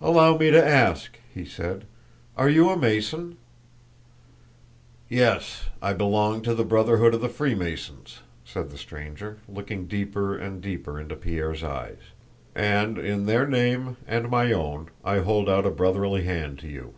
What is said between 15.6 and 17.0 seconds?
a brotherly hand to you."